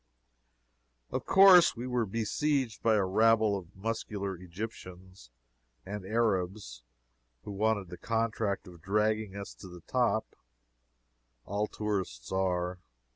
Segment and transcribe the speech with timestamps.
[1.11, 5.29] Of course we were besieged by a rabble of muscular Egyptians
[5.85, 6.81] and Arabs
[7.43, 10.35] who wanted the contract of dragging us to the top
[11.45, 12.79] all tourists are.